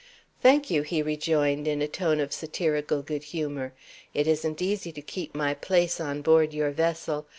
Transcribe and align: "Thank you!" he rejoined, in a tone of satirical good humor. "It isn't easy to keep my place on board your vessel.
"Thank 0.41 0.71
you!" 0.71 0.81
he 0.81 1.03
rejoined, 1.03 1.67
in 1.67 1.79
a 1.79 1.87
tone 1.87 2.19
of 2.19 2.33
satirical 2.33 3.03
good 3.03 3.21
humor. 3.25 3.73
"It 4.15 4.25
isn't 4.25 4.59
easy 4.59 4.91
to 4.91 5.01
keep 5.03 5.35
my 5.35 5.53
place 5.53 5.99
on 6.01 6.23
board 6.23 6.55
your 6.55 6.71
vessel. 6.71 7.27